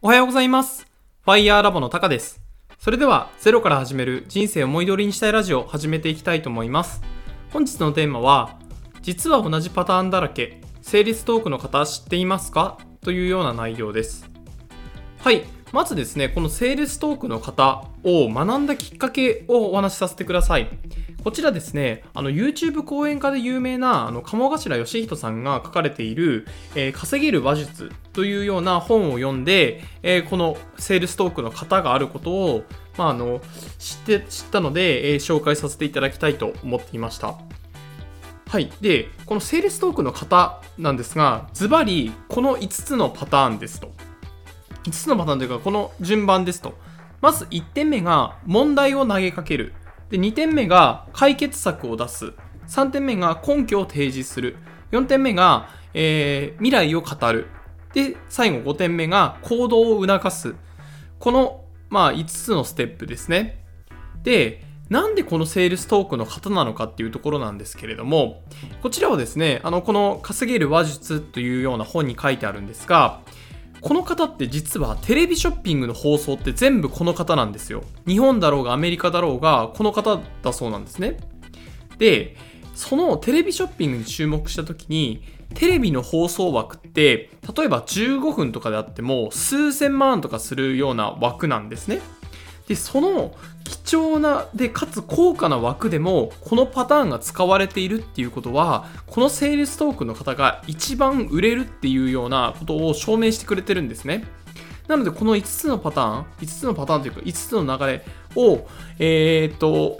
[0.00, 0.86] おはようございます。
[1.24, 2.40] ファイヤーラボのタカです。
[2.78, 7.02] それでは、ゼロから始める人生を思い通りにしたいラジオを始めていきたいと思います。
[7.50, 8.60] 本日のテーマは、
[9.02, 12.78] 実は同じパターンだらけ、成立トークの方知っていますか？
[13.00, 14.30] というような内容です。
[15.18, 15.44] はい。
[15.72, 20.68] まずですね、このセールストークの方を学んだきっかけをお話しさせてください。
[21.22, 32.64] こちらですね、あの YouTube 講演家で有名なあの鴨頭義人さんが書かれている、えー稼げる話術というような本を読んで、えーこのセールストークの方があることを、
[32.96, 33.40] まあ、あの
[33.78, 37.34] 知って知ったので、えー紹介させていただきたいと思っていました。
[38.48, 38.72] はい。
[38.80, 43.92] で、このセールストークの方なんですが、ズバリこの5つのパターンですと。
[44.84, 46.74] 5つのパターンというか、この順番ですと。
[47.20, 49.74] まず1点目が問題を投げかける。
[50.10, 52.32] で、2点目が解決策を出す。
[52.68, 54.56] 3点目が根拠を提示する。
[54.92, 57.48] 4点目が、えー未来を語る。
[57.94, 60.54] で、最後5点目が行動を促す。
[61.18, 63.64] この、まあ、5つのステップですね。
[64.22, 68.42] で、なんでこのセールストークの方なのかっていうところなんですけれども、
[68.82, 73.20] こちらはですね、あの、この稼げる話術というような本に書いてあるんですが、
[73.80, 77.84] この方って実はテレビショッピングの放送って全部この方なんですよ。
[78.06, 81.18] 日本だろうがアメリカだろうがこの方だそうなんですね。
[81.98, 82.36] で、
[82.74, 85.22] そのテレビショッピングに注目した時に、
[85.54, 92.00] テレビの放送枠って、例えば15分とかであっても数千万とかするような枠なんですね。
[92.68, 104.24] で、その貴重な、で、かつ高価な枠でも、このパターンが使われているっていうことは、このセールストークの方が一番売れるっていうようなことを証明してくれてるんですね。
[104.86, 108.04] なので、この5つのパターン、5つのパターンというか、5つの流れ
[108.36, 108.66] を、
[108.98, 109.98] えーっと、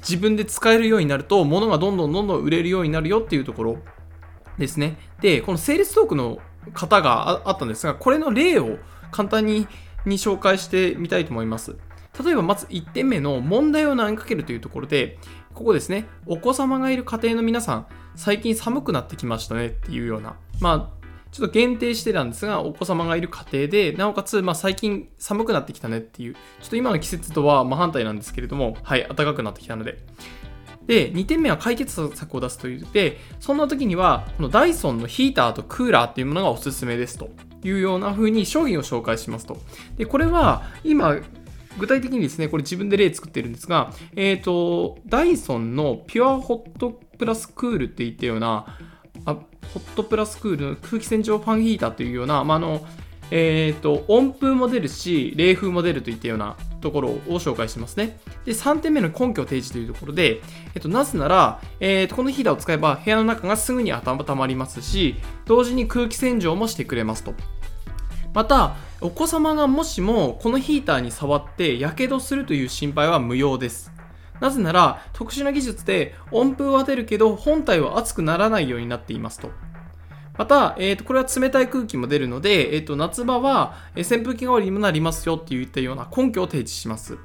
[0.00, 3.78] 自分で使えるようになると、物がどんどんどんどん売れるようになるよっていうところ
[4.58, 4.98] ですね。
[5.20, 6.38] で、このセールストークの
[6.74, 8.78] 方があったんですが、これの例を
[9.10, 9.66] 簡単に
[10.06, 11.76] に紹介してみたいと思います。
[12.24, 15.18] 例えばまず1点目の問題を投げかけるというところで、
[15.54, 17.86] ここですね、お子様がいる家庭の皆さん、
[18.16, 21.00] 最近寒くなってきましたねっていうような、まあ、
[21.32, 29.98] ちょっと限定してなんですが、お子様がいる家庭で、なおかつ、まあ、最近寒くなってきたねっていう、ちょっと今の季節とは真反対なんですけれども、はい、暖かくなってきたので。
[30.86, 37.30] で、2点目は解決策を出すというで、そんな時には、このダイソンのヒーターとクーラーっていうものがおすすめですと
[37.64, 39.58] いうような風に商品を紹介しますと。
[39.96, 41.16] で、これは今、
[41.78, 48.78] 具体的にですね、これ自分で例作ってるんですが、えっ、と、ダイソンのピュアホットプラスクールっていったような、
[49.24, 49.42] あホ
[49.76, 52.84] ットプラスクールの空気洗浄ファンヒーターというような、まあ、あの、
[53.30, 58.18] えっ、と、温風も出るし、冷風も出るといったようなところを紹介してますね。
[58.44, 60.40] で、3点目の根拠を提示というところで、
[60.74, 67.34] えっと、なぜなら、えっと、このヒーターを使えば部屋の中がすぐに温まりますし、同時に空気洗浄もしてくれますと。
[68.32, 73.92] また、お子様がもしもこのヒーターに触って火傷するという心配は無用です。
[74.40, 79.50] なぜなら、特殊な技術で温風は出るけど、本体は熱くならないようになっていますと。
[80.40, 87.18] また、えー、とこれは冷たい空気も出るので、えー、と夏場は扇風機代わりにもなりますよっていったような根拠を提示します。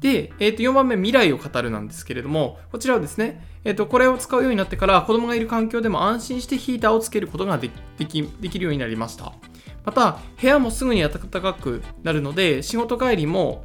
[0.00, 9.32] で、えー、と4番目、未来を語るなんですけれども、こちらはですね、えー、とこれを使うようになってから子供がいる環境でも安心してヒーターをつけることができできるようになりました。
[9.86, 13.64] また、部屋もすぐに暖かくなるので、仕事帰りも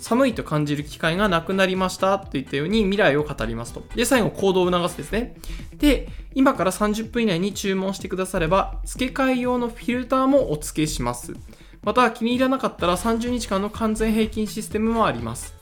[0.00, 3.82] 寒いと感じる機会がなくなりましたといったように未来を語りますと。
[3.94, 5.34] で、最後、行動を促すですね。
[5.76, 11.34] で、今から30分以内に注文してくだされば、付け替え用のフィルターもお付けします。
[11.82, 15.54] また、気に入らなかったら30日間の完全平均システムもあります。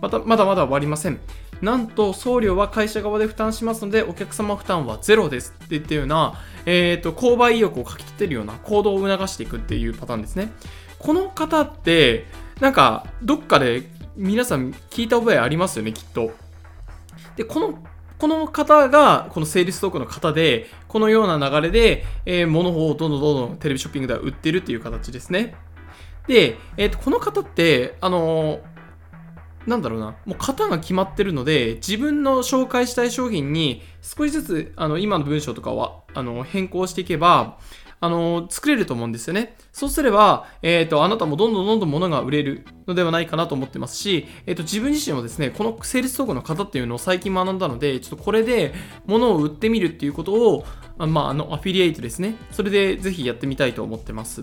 [0.00, 1.20] また、まだまだ終わりません。
[1.60, 6.34] なんと、送料は会社側で負担しますので、お客様負担はゼロですって言ったような、
[6.66, 10.52] えっ、と、購買意欲をかき立てるような行動を促していくっていうパターンですね。
[10.98, 12.26] この方って、
[12.62, 13.82] なんか、どっかで
[14.16, 16.30] 皆さん聞いた覚えありますよね、きっと。
[17.34, 17.82] で、この、
[18.20, 25.56] この方が、このセールストークの方で、このような流れで、えー物をどんどんどんどんテレビショッピングでは売ってるっていう形ですね。
[26.28, 28.60] で、えーとこの方って、あのー
[29.66, 37.58] なんだろうな、もう型が決まってるので、自分の紹介したい商品に少しずつ、あの、今の文章とかは、あの、変更していけば、
[38.02, 39.54] あの、作れると思うんですよね。
[39.70, 48.74] そうすれば、えっ、と、あなたもどんどんどんどん物が売れるのではないかなと思ってますし、えっ、と、自分自身もですね、このセールストークの方っていうのを最近学んだので、ちょっとこれで
[49.06, 50.64] 物を売ってみるっていうことを、
[50.98, 52.34] あまあ、あの、アフィリエイトですね。
[52.50, 54.42] それでぜひやってみたいと思ってます。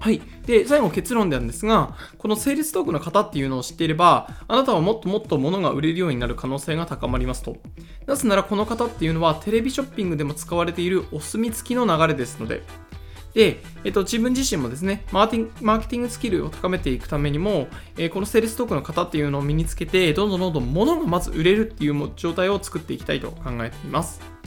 [0.00, 0.22] はい。
[0.46, 7.58] で、最後結論なんですが、このセールストークの方っていうのを知っていれば、あなたはもっともっと物が売れるようになる可能性が高まりますと。
[8.06, 12.62] なぜならこの方っていうのはテレビショッピングでも使われているお墨付きの流れですので。
[13.34, 17.68] で、えっと、自分自身もですねマーティン、マーケティングスキルを高めていくためにも、
[17.98, 24.39] えー、このセールストークの方っていうのを身につけて、どんどんどんどん物がまず売れるっていう状態を作っていきたいと考えています。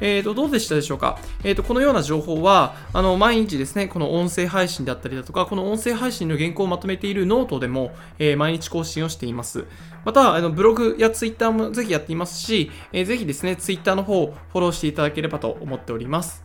[0.00, 9.66] えーと、どうでしたでしょうか、えーと、このような情報はあの毎日ですねこの音声配信であったりだとかこの音声配信の原稿をまとめているノートでも、えー、毎日更新をしています。
[10.04, 16.44] またあのブログやツイッターもぜひやっていますし、えー、ぜひですねツイッターの方をフォローしていただければと思っております。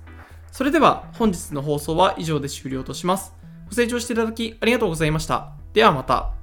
[0.52, 3.34] それでは本日の放送は以上で終了とします。
[3.70, 5.54] ご清聴していただきありがとうございました。
[5.74, 6.39] ではまた。